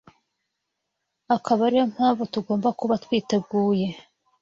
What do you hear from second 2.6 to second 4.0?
kuba twiteguye